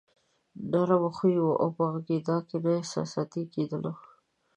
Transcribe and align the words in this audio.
نرم 0.71 1.03
خويه 1.15 1.41
وو 1.43 1.59
او 1.63 1.69
په 1.75 1.83
غږېدا 1.91 2.37
کې 2.47 2.57
نه 2.63 2.71
احساساتي 2.79 3.43
کېدلو. 3.53 3.93